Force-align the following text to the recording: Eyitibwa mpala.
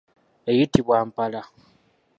Eyitibwa 0.49 0.97
mpala. 1.09 1.41